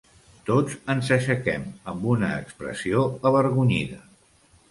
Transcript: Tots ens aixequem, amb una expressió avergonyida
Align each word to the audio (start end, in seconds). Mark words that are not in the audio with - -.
Tots 0.45 0.77
ens 0.93 1.11
aixequem, 1.17 1.67
amb 1.91 2.07
una 2.15 2.31
expressió 2.45 3.03
avergonyida 3.31 4.01